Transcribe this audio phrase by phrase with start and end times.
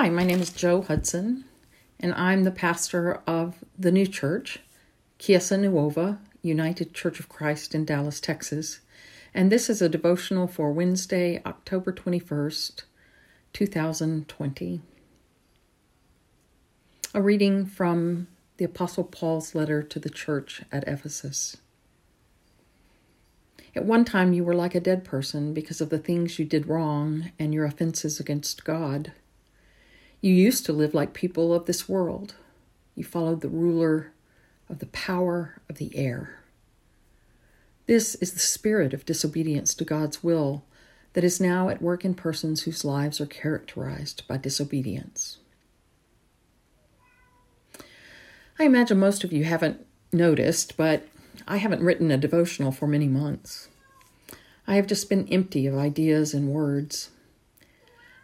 [0.00, 1.44] Hi, my name is Joe Hudson,
[1.98, 4.60] and I'm the pastor of the new church,
[5.18, 8.78] Chiesa Nuova United Church of Christ in Dallas, Texas.
[9.34, 12.84] And this is a devotional for Wednesday, October 21st,
[13.52, 14.82] 2020.
[17.12, 18.28] A reading from
[18.58, 21.56] the Apostle Paul's letter to the church at Ephesus.
[23.74, 26.68] At one time, you were like a dead person because of the things you did
[26.68, 29.10] wrong and your offenses against God.
[30.20, 32.34] You used to live like people of this world.
[32.96, 34.12] You followed the ruler
[34.68, 36.40] of the power of the air.
[37.86, 40.64] This is the spirit of disobedience to God's will
[41.12, 45.38] that is now at work in persons whose lives are characterized by disobedience.
[48.58, 51.06] I imagine most of you haven't noticed, but
[51.46, 53.68] I haven't written a devotional for many months.
[54.66, 57.10] I have just been empty of ideas and words.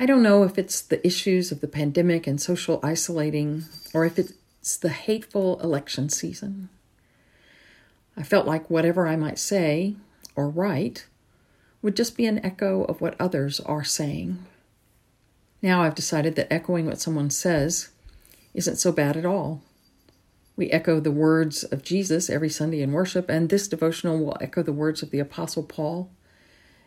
[0.00, 4.18] I don't know if it's the issues of the pandemic and social isolating or if
[4.18, 6.70] it's the hateful election season.
[8.16, 9.96] I felt like whatever I might say
[10.34, 11.06] or write
[11.82, 14.46] would just be an echo of what others are saying.
[15.60, 17.90] Now I've decided that echoing what someone says
[18.54, 19.60] isn't so bad at all.
[20.56, 24.62] We echo the words of Jesus every Sunday in worship, and this devotional will echo
[24.62, 26.10] the words of the Apostle Paul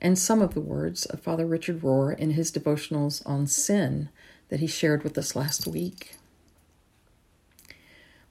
[0.00, 4.08] and some of the words of Father Richard Rohr in his devotionals on sin
[4.48, 6.16] that he shared with us last week.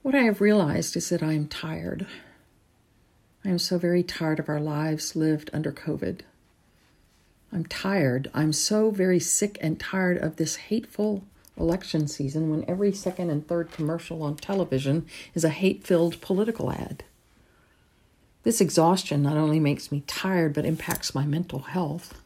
[0.02, 2.06] What I have realized is that I am tired.
[3.45, 6.22] I am so very tired of our lives lived under COVID.
[7.52, 8.30] I'm tired.
[8.34, 11.23] I'm so very sick and tired of this hateful
[11.58, 16.72] election season when every second and third commercial on television is a hate filled political
[16.72, 17.03] ad.
[18.44, 22.22] This exhaustion not only makes me tired, but impacts my mental health.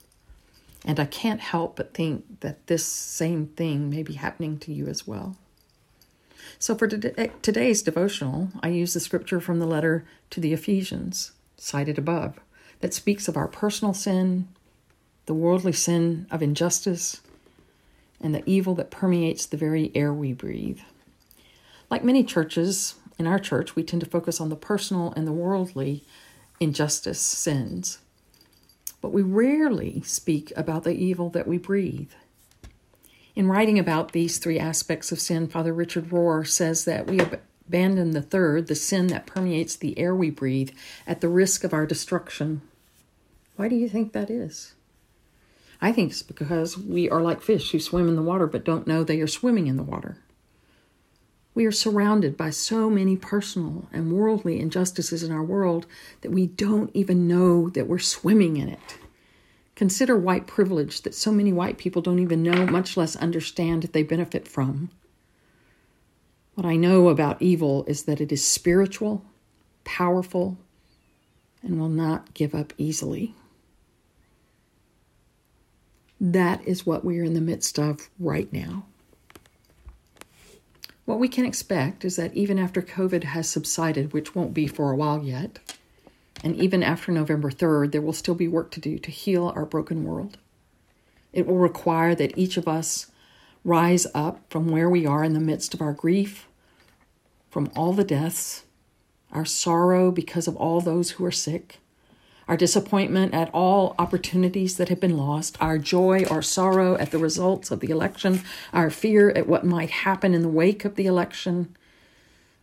[0.83, 4.87] And I can't help but think that this same thing may be happening to you
[4.87, 5.37] as well.
[6.59, 11.97] So, for today's devotional, I use the scripture from the letter to the Ephesians, cited
[11.97, 12.39] above,
[12.79, 14.47] that speaks of our personal sin,
[15.25, 17.21] the worldly sin of injustice,
[18.21, 20.79] and the evil that permeates the very air we breathe.
[21.89, 25.31] Like many churches, in our church, we tend to focus on the personal and the
[25.31, 26.03] worldly
[26.59, 27.99] injustice sins,
[29.01, 32.11] but we rarely speak about the evil that we breathe.
[33.35, 38.11] In writing about these three aspects of sin, Father Richard Rohr says that we abandon
[38.11, 40.71] the third, the sin that permeates the air we breathe,
[41.05, 42.61] at the risk of our destruction.
[43.55, 44.73] Why do you think that is?
[45.81, 48.87] I think it's because we are like fish who swim in the water but don't
[48.87, 50.17] know they are swimming in the water.
[51.57, 55.87] We are surrounded by so many personal and worldly injustices in our world
[56.21, 58.99] that we don't even know that we're swimming in it.
[59.73, 64.03] Consider white privilege that so many white people don't even know, much less understand they
[64.03, 64.91] benefit from.
[66.53, 69.25] What I know about evil is that it is spiritual,
[69.83, 70.59] powerful,
[71.63, 73.33] and will not give up easily.
[76.21, 78.85] That is what we are in the midst of right now.
[81.07, 84.91] What we can expect is that even after COVID has subsided, which won't be for
[84.91, 85.57] a while yet,
[86.43, 89.65] and even after November 3rd, there will still be work to do to heal our
[89.65, 90.37] broken world.
[91.31, 93.09] It will require that each of us
[93.63, 96.45] rise up from where we are in the midst of our grief,
[97.49, 98.65] from all the deaths,
[99.31, 101.77] our sorrow because of all those who are sick,
[102.47, 107.17] our disappointment at all opportunities that have been lost, our joy or sorrow at the
[107.17, 108.41] results of the election,
[108.73, 111.75] our fear at what might happen in the wake of the election,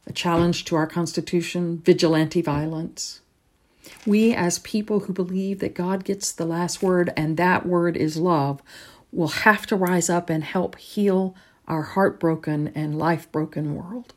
[0.06, 3.20] a challenge to our Constitution, vigilante violence.
[4.06, 8.16] We, as people who believe that God gets the last word and that word is
[8.16, 8.62] love,
[9.12, 11.34] will have to rise up and help heal
[11.68, 14.14] our heartbroken and life broken world.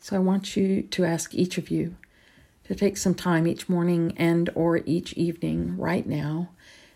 [0.00, 1.96] So I want you to ask each of you
[2.64, 6.50] to take some time each morning and or each evening right now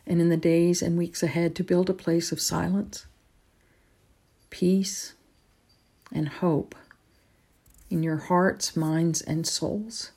[0.06, 3.06] and in the days and weeks ahead to build a place of silence,
[4.48, 5.12] peace,
[6.12, 6.74] and hope
[7.90, 10.12] in your hearts, minds, and souls.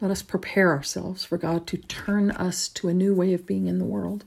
[0.00, 3.66] Let us prepare ourselves for God to turn us to a new way of being
[3.66, 4.24] in the world,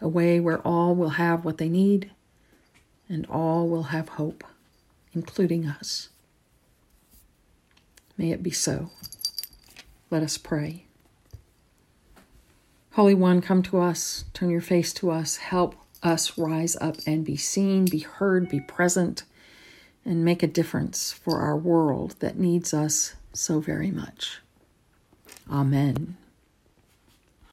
[0.00, 2.10] a way where all will have what they need
[3.08, 4.44] and all will have hope,
[5.12, 6.10] including us.
[8.20, 8.90] May it be so.
[10.10, 10.84] Let us pray.
[12.92, 17.24] Holy One, come to us, turn your face to us, help us rise up and
[17.24, 19.22] be seen, be heard, be present,
[20.04, 24.42] and make a difference for our world that needs us so very much.
[25.50, 26.18] Amen.